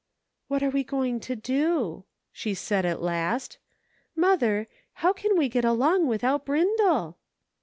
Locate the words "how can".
5.05-5.37